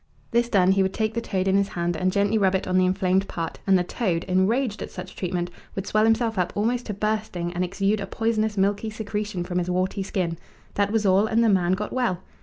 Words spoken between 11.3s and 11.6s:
the